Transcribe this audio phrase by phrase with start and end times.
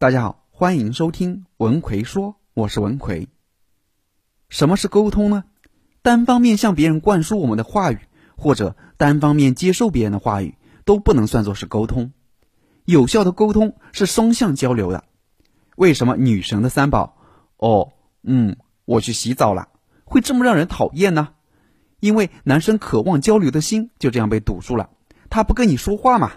[0.00, 3.28] 大家好，欢迎收听文奎说，我是文奎。
[4.48, 5.42] 什么是沟通呢？
[6.02, 7.98] 单方面向别人灌输我们的话语，
[8.36, 12.12] 或者单方面接受别人的话语，都不能算作是沟通。
[12.84, 15.02] 有效的沟通是双向交流的。
[15.74, 17.16] 为什么女神的三宝
[17.58, 19.68] “哦，嗯，我去洗澡了”
[20.06, 21.30] 会这么让人讨厌呢？
[21.98, 24.90] 因为男生渴望交流的心就这样被堵住了，
[25.28, 26.34] 他不跟你说话嘛。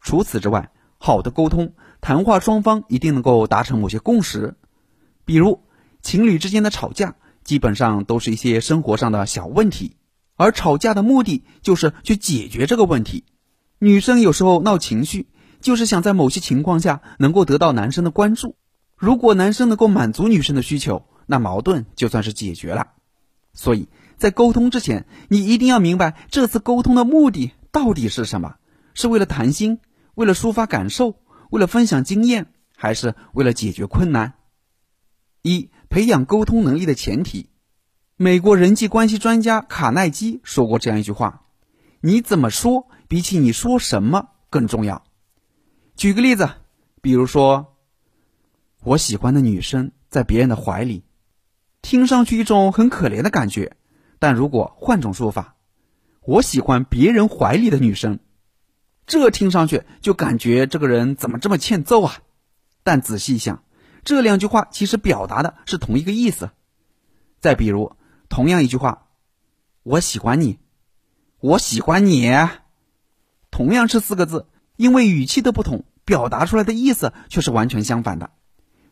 [0.00, 1.74] 除此之外，好的沟通。
[2.00, 4.54] 谈话双方一定能够达成某些共识，
[5.24, 5.62] 比如
[6.02, 9.96] 情侣之间的吵架，基本上都是一些生活上的小问题，
[10.36, 13.24] 而吵架的目的就是去解决这个问题。
[13.78, 15.28] 女生有时候闹情绪，
[15.60, 18.56] 就是想在某些情况下能够得到男生的关注。
[18.96, 22.88] 如果男生能够满足女生的需求，那矛盾就算是解决了。
[23.52, 28.56] 所以在沟通之前，你一定要明白这次沟通的目的到底是什么？
[28.94, 29.80] 是为了谈心，
[30.14, 31.16] 为了抒发感受？
[31.50, 34.34] 为了分享经验，还是为了解决困难？
[35.42, 37.50] 一、培养沟通能力的前提。
[38.16, 41.46] 美国人际关系专家卡耐基说过这样一句话
[42.00, 45.02] ：“你怎么说，比起你说什么更重要。”
[45.96, 46.48] 举个例子，
[47.00, 47.76] 比如说，
[48.82, 51.04] 我喜欢的女生在别人的怀里，
[51.82, 53.76] 听上去一种很可怜的感觉。
[54.18, 55.56] 但如果换种说法，
[56.20, 58.20] 我喜欢别人怀里的女生。
[59.10, 62.18] 这听上去就感觉这个人怎么这么欠揍啊？
[62.84, 63.64] 但仔细一想，
[64.04, 66.50] 这两句话其实表达的是同一个意思。
[67.40, 67.96] 再比如，
[68.28, 69.08] 同样一句话
[69.82, 70.60] ，“我喜欢你
[71.42, 72.32] ”，“我喜欢你”，
[73.50, 78.30] 同样是四个字，因为语气的不同，表达出来的意思却是完全相反的。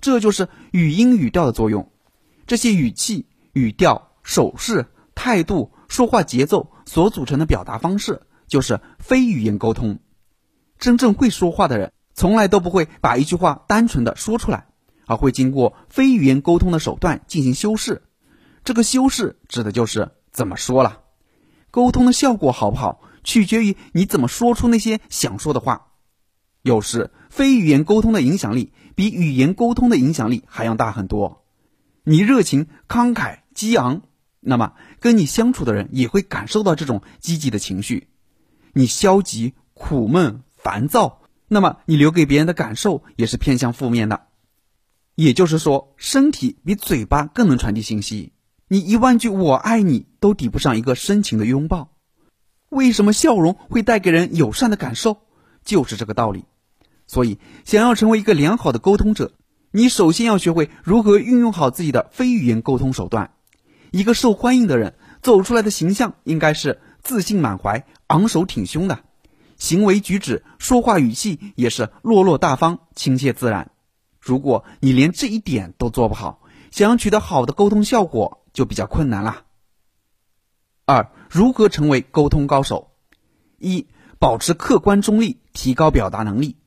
[0.00, 1.90] 这就是语音语调的作用。
[2.46, 9.98] 这些语气、语调、手势、态度、说话节奏所组成的表达方式，就是非语言沟通。
[10.78, 14.66] 真正会说话的人，从来都不会把一句话单纯的说出来，
[15.06, 18.02] 而会经过非语言沟通的手段进行修饰。
[18.64, 21.00] 这个修饰指的就是怎么说了。
[21.70, 25.88] 沟通的效果好不好，取决于你怎么说出那些想说的话。
[26.62, 31.44] 有时非语言沟通的影响力比语言沟通的影响力还要大很多。
[32.04, 34.02] 你热情、慷慨、激昂，
[34.40, 38.08] 那么跟你相处的人也会感受到这种积极的情绪。
[38.72, 40.43] 你消极、苦闷。
[40.64, 44.22] 烦躁，那么你留给别人的感受也是偏向负面的。
[45.14, 48.32] 也就是说，身体比嘴巴更能传递信息。
[48.66, 51.92] 你一万句“我爱你”都抵不上一个深情的拥抱。
[52.70, 55.18] 为什么笑容会带给人友善的感受？
[55.64, 56.46] 就是这个道理。
[57.06, 59.32] 所以，想要成为一个良好的沟通者，
[59.70, 63.32] 你首先要学会如何运用好自己的非语言沟通手段。
[63.90, 69.03] 一个受欢迎的人走出来的形象应该是自信满怀、昂首挺胸的。
[69.64, 73.70] 行为举止、说话语气也是落落大方、亲切自然。
[74.20, 79.44] 如果你连这一点都做不好，想要取得好的沟通效果就比较困难了。
[80.84, 82.90] 二、如何成为沟通高手？
[83.58, 83.86] 一、
[84.18, 86.58] 保持客观中立，提高表达能力。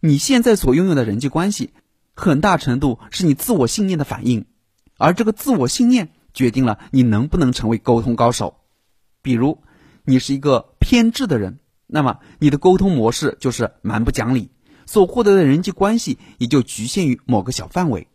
[0.00, 1.72] 你现在所拥有的人际关系，
[2.14, 4.46] 很大程度是你自我信念的反应，
[4.96, 8.56] 而这个自我信念决定了你能不能成为沟通高手。
[9.22, 9.62] 比如，
[10.02, 11.60] 你是一个偏执的人。
[11.90, 14.50] 那么你的沟通模式就是蛮不讲理，
[14.86, 18.06] 所获得的人际关系也就局限于某个小范围。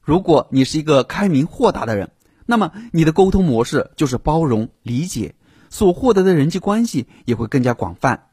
[0.00, 2.10] 如果你是一个开明豁达的人，
[2.46, 5.36] 那么你的沟通模式就是包容理解，
[5.70, 8.30] 所获得的人际关系也会更加广泛。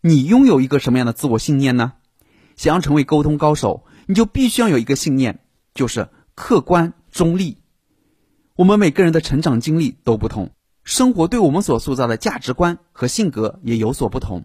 [0.00, 1.94] 你拥有一个什么样的自我信念呢？
[2.54, 5.40] 想要成为沟通高手，你就必须要有一个信念，
[5.74, 7.58] 就是客观中立。
[8.54, 10.52] 我们每个人的成长经历都不同。
[10.86, 14.44] 生活对我们所塑造的价值观和性格也有所不同。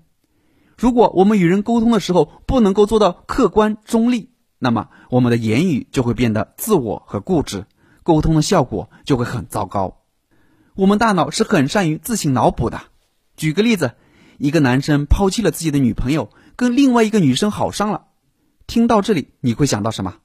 [0.75, 7.67] 如果我们与人沟通的时候不能够做到客观中立，那么我们的言语就会变得自我和固执，
[8.01, 10.01] 沟通的效果就会很糟糕。
[10.73, 12.81] 我们大脑是很善于自行脑补的。
[13.37, 13.91] 举个例子，
[14.39, 18.07] 一个男生抛弃了自己的女朋友，跟另外一个女生好上了。
[18.65, 20.15] 听到这里，你会想到什么？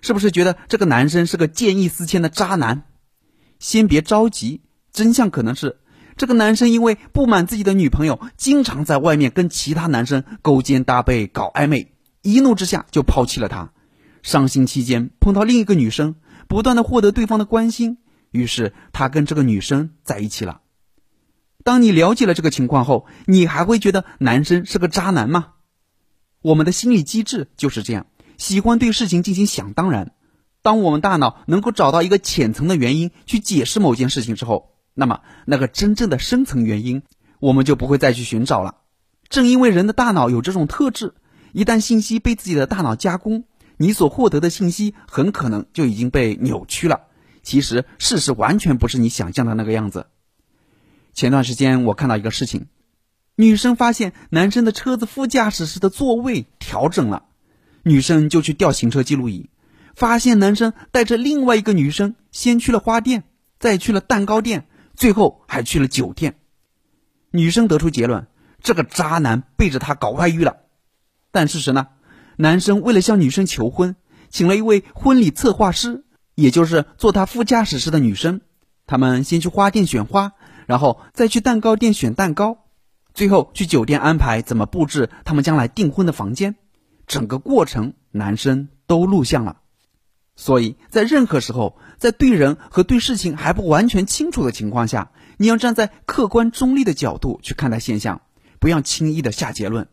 [0.00, 2.88] 是不是觉得这个男生是个见异思迁的渣男？
[3.60, 4.62] 先别着急。
[4.92, 5.78] 真相可能是，
[6.16, 11.92] 这个男生因为不满自己的女朋友经常在外面跟其他男生勾肩搭背搞暧昧，
[12.22, 13.72] 一怒之下就抛弃了他。
[14.22, 16.16] 伤心期间碰到另一个女生，
[16.46, 17.98] 不断的获得对方的关心，
[18.30, 20.60] 于是他跟这个女生在一起了。
[21.64, 25.48] 当你了解了这个情况后，你还会觉得男生是个渣男吗？
[26.42, 28.06] 我们的心理机制就是这样，
[28.36, 30.12] 喜欢对事情进行想当然。
[30.62, 37.00] 当我们大脑能够找到一个浅层的原因去解释某件事情之后，那么，那个真正的深层原因，
[37.38, 38.76] 我们就不会再去寻找了。
[39.30, 41.14] 正因为人的大脑有这种特质，
[41.52, 43.44] 一旦信息被自己的大脑加工，
[43.78, 47.04] 你所获得的信息很可能就已经被扭曲了。
[47.42, 50.08] 其实事实完全不是你想象的那个样子。
[51.14, 52.66] 前段时间我看到一个事情，
[53.36, 57.22] 女生发现男生的车子副驾驶室的座位调整了，
[57.84, 59.48] 女生就去调行车记录仪，
[59.94, 63.24] 发现男生带着另外一个女生先去了花店，
[63.58, 64.66] 再去了蛋糕店，
[65.00, 66.36] 最后还去了酒店。
[67.30, 68.26] 女生得出结论：
[68.60, 70.58] 这个渣男背着她搞外遇了。
[71.32, 71.86] 但事实呢？
[72.36, 73.96] 男生为了向女生求婚，
[74.28, 76.04] 请了一位婚礼策划师，
[76.34, 78.42] 也就是坐他副驾驶室的女生。
[78.86, 80.34] 他们先去花店选花。
[80.66, 82.58] 然后再去蛋糕店选蛋糕，
[83.14, 86.56] 最后去酒店安排怎么布置他们将来订婚的房间，
[87.06, 89.59] 整个过程男生都录像了。
[90.36, 98.22] 所以在任何时候，在对人和对事情还不完全清楚的情况下，你要站在客观中立的角度去看待现象，
[98.58, 99.88] 不要轻易的下结论。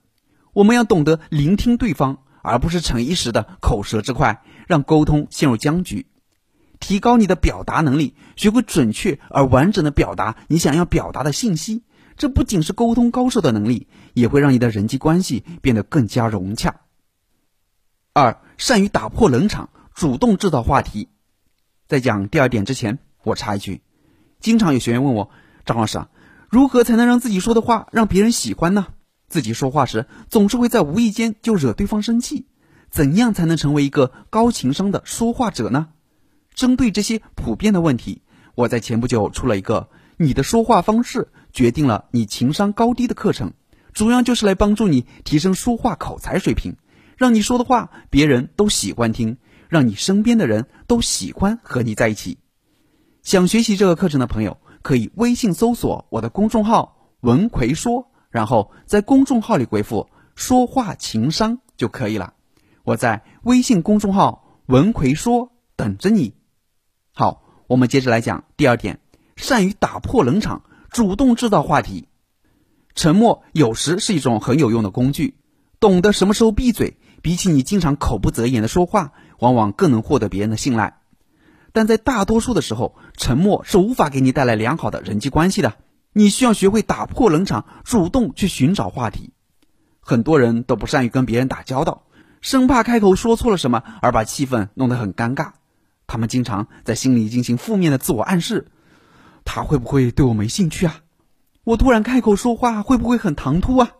[0.53, 6.07] 我们要懂得聆听对方，而不是逞一时的口舌之快，让沟通陷入僵局。
[6.79, 11.83] 提高你的表达能力，学会准确而完整的表达你想要表达的信息。
[12.15, 16.81] 这不仅是沟通高手的能力，也会让你的人际关系变得更加融洽。
[18.13, 21.09] 二，善于打破冷场，主动制造话题。
[21.87, 23.81] 在讲第二点之前，我插一句：
[24.39, 25.31] 经常有学员问我，
[25.65, 26.09] 张老师啊，
[26.49, 28.89] 如何才能让自己说的话让别人喜欢呢？
[29.27, 32.45] 自己说话时总是会在无意间就惹对方生气，
[32.91, 35.87] 怎样才能成为一个高情商的说话者呢？
[36.53, 38.21] 针对这些普遍的问题，
[38.53, 43.53] 我在前不久出了一个“你的说话方式决定了你情商高低”的课程，
[43.93, 46.75] 主要就是来帮助你提升说话口才水平，
[47.17, 49.37] 让你说的话别人都喜欢听，
[49.69, 52.37] 让你身边的人都喜欢和你在一起。
[53.23, 62.33] 想学习这个课程的朋友，可以微信搜索我的公众号“文奎说”，然后在公众号里回复“说话情商”就可以了。
[62.83, 66.35] 我在微信公众号“文奎说”等着你。
[67.13, 68.99] 好，我们接着来讲第二点，
[69.35, 72.07] 善于打破冷场，主动制造话题。
[72.95, 75.35] 沉默有时是一种很有用的工具，
[75.79, 80.99] 懂得什么时候闭嘴，比起你经常口不择言的说话，往往更能获得别人的信赖。
[81.73, 85.75] 但在大多数的时候，沉默是无法给你带来良好的人际关系的。
[86.13, 89.33] 你需要学会打破冷场，主动去寻找话题。
[89.99, 92.03] 很多人都不善于跟别人打交道，
[92.41, 95.51] 生怕开口说错了什么而把气氛弄得很尴尬。
[96.07, 98.71] 他们经常在心里进行负面的自我暗示，
[99.45, 101.01] 他会不会对我没兴趣啊？
[101.63, 103.91] 我突然开口说话会不会很唐突啊？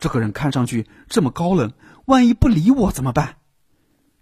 [0.00, 1.74] 这个人看上去这么高冷，
[2.06, 3.36] 万一不理我怎么办？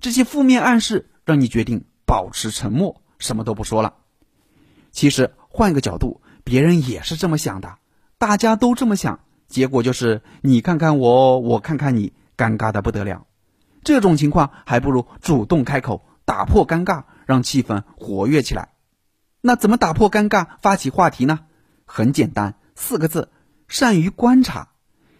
[0.00, 3.94] 这些负面暗示让你决定保持沉默，什么都不说了。
[4.90, 7.78] 其实换个角度，别人也是这么想的，
[8.18, 13.26] 大家都这么想，结果就是你看看我，我看看你，尴尬的不得了。
[13.84, 17.04] 这种情况还不如主动开口，打破尴尬。
[17.26, 18.70] 让气氛活跃起来，
[19.40, 21.38] 那怎么打破尴尬、发起话题呢？
[21.84, 23.30] 很简单，四个字：
[23.68, 24.70] 善于观察。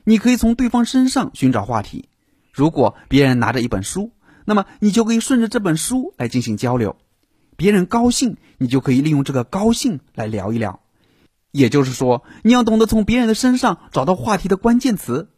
[0.03, 2.09] 你可以从对方身上寻找话题。
[2.53, 4.11] 如果别人拿着一本书，
[4.45, 6.97] 那么你就可以顺着这本书来进行交流。
[7.57, 10.81] 别人高兴，你就可以利用这个高兴来聊一聊。
[11.53, 15.31] 也就是说，你要懂得从别人的身上找到话题的关键词。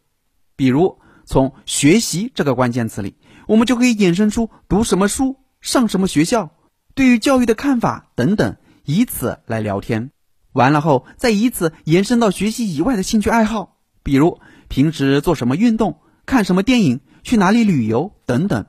[0.54, 3.16] 比如，从“学习”这个关键词里，
[3.48, 6.50] 我们就可以衍生出读什么书、上什么学校。
[6.94, 10.10] 对于教育的看法等等，以此来聊天，
[10.52, 18.66] 完了后再以此延伸到学习以外的兴趣爱好，比如平时做什么运动、看什么电影、去哪里旅游等等。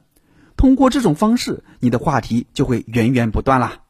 [0.63, 3.81] 通过这种方式，你的话题就会源源不断啦。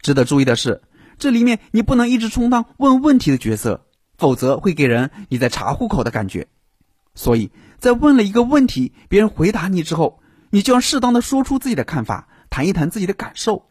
[0.00, 0.80] 值得注意的是，
[1.18, 3.84] 这里面你不能一直充当问问题的角色，
[4.16, 6.46] 否则会给人你在查户口的感觉。
[7.16, 7.50] 所以
[7.80, 12.28] 在问了一个问题，别人回答你之后，你就要适当的说出自己的看法。
[12.48, 13.68] 谈一谈自己的感受，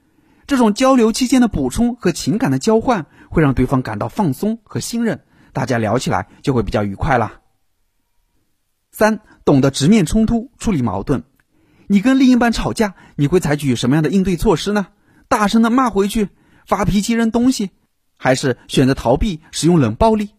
[0.48, 7.40] 这种交流期间的补充和情感的交换，会让对方感到放松和信任，大家聊起来就会比较愉快啦。
[8.92, 11.24] 三，懂得直面冲突，处理矛盾。
[11.88, 14.88] 你跟另一半吵架，你会采取什么样的应对措施呢？
[15.30, 16.30] 大声的骂回去，
[16.66, 17.72] 发脾气扔东西，
[18.18, 20.32] 还是选择逃避，使用冷暴力？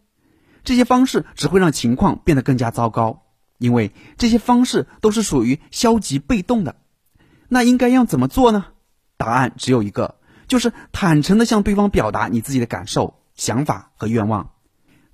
[0.62, 3.22] 这些方式只会让情况变得更加糟糕，
[3.56, 6.76] 因为这些方式都是属于消极被动的。
[7.48, 8.66] 那应该要怎么做呢？
[9.16, 10.16] 答案只有一个，
[10.48, 14.50] 就是坦诚的向对方表达你自己的感受、想法和愿望。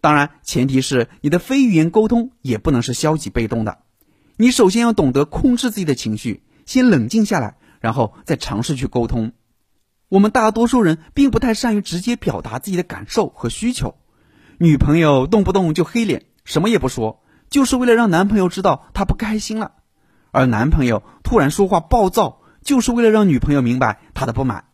[0.00, 3.78] 当然，前提是你的非语言沟通也不能是消极被动的。
[4.36, 9.32] 你首先要懂得控制自己的情绪，先冷静下来，然后再尝试去沟通。
[10.08, 13.94] 我们大多数人并不太善于直接表达自己的感受和需求。
[14.58, 19.72] 女朋友动不动就黑脸，什么也不说，就是为了让男朋友知道她不开心了；
[20.30, 24.64] 而男朋友突然说话暴躁，就是为了让女朋友明白他的不满。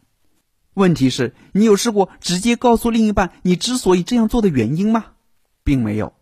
[0.74, 5.04] 问题是，你有试过直接告诉另一半你之所以这样做的原因吗？
[5.64, 6.14] 并没有。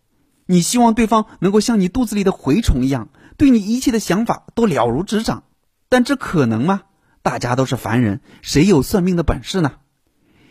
[0.47, 5.45] 你希望对方能够像你肚子里的蛔虫一样，对你一切的想法都了如指掌，
[5.88, 6.83] 但这可能吗？
[7.23, 9.76] 大家都是凡人，谁有算命的本事呢？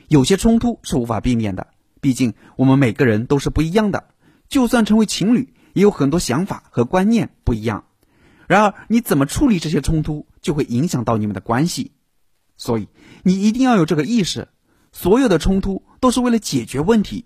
[0.08, 1.68] 有些冲突是无法避免的，
[2.00, 4.06] 毕竟我们每个人都是不一样的。
[4.48, 7.84] 就算成为情侣，也有很多想法和观念不一样。
[8.48, 11.92] 然而，你怎么处理这些冲突，就会影响到你们的关系。
[12.56, 12.88] 所以，
[13.24, 14.48] 你一定要有这个意识：
[14.94, 17.26] 所有的冲突都是为了解决问题。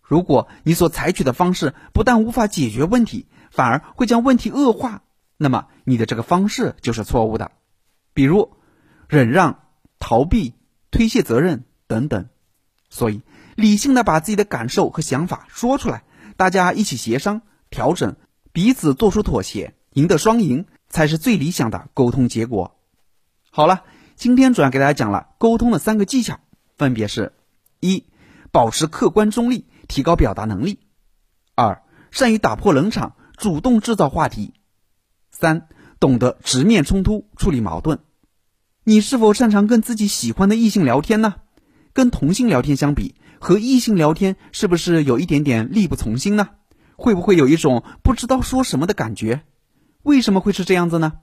[0.00, 5.04] 如果你所采取的方式不但无法解决问题，反而会将问题恶化，
[5.36, 7.52] 那么你的这个方式就是错误的。
[8.12, 8.56] 比如，
[9.08, 9.60] 忍让、
[10.00, 10.54] 逃避、
[10.90, 12.26] 推卸责任等等。
[12.90, 13.22] 所以，
[13.54, 16.02] 理性的把自己的感受和想法说出来。
[16.36, 18.16] 大家一起协商、调整，
[18.52, 22.76] 彼此做出妥协，赢得双赢，才是最理想的沟通结果。
[23.52, 23.84] 好了，
[24.16, 26.40] 今天主要给大家讲了沟通的三个技巧，
[26.76, 27.32] 分别是：
[27.78, 28.04] 一、
[28.50, 30.78] 保持客观中立，提高表达能力；
[31.54, 34.52] 二、善于打破冷场，主动制造话题；
[35.30, 37.98] 三、懂得直面冲突，处理矛盾。
[38.84, 41.34] 你是否擅长跟自己喜欢的异性聊天呢？
[41.92, 43.14] 跟同性聊天相比？
[43.40, 46.50] 和异性聊天是不是有一点点力不从心呢？
[46.96, 49.42] 会不会有一种不知道说什么的感觉？
[50.02, 51.14] 为什么会是这样子呢？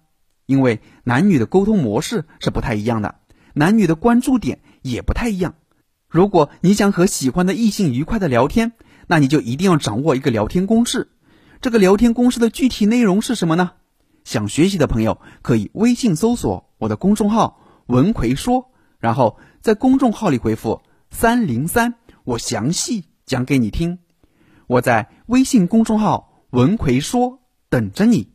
[0.46, 3.16] 因为男女的沟通模式是不太一样的，
[3.54, 5.56] 男女的关注点也不太一样。
[6.10, 8.74] 如果你想和喜欢的异性愉快的聊天，
[9.08, 11.10] 那你就一定要掌握一个聊天公式。
[11.62, 13.74] 这个聊天公式的具体内容是什么呢？
[14.24, 21.94] 想学习的朋友可以微信搜索我的公众号“文奎说”，然后在公众号里回复“三零三”。
[22.26, 24.00] 我详细讲给你听，
[24.66, 28.31] 我在微信公众号“文奎说”等着你。